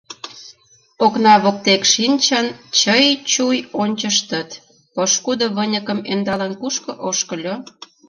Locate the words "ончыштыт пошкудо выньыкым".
3.81-5.99